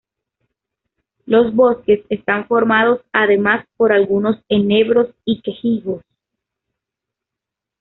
[1.27, 6.01] Los bosques están formados además por algunos enebros y quejigos.